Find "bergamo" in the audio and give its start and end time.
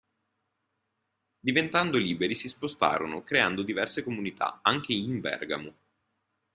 5.19-5.75